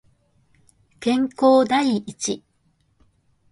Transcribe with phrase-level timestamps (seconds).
[0.99, 2.43] 健康第一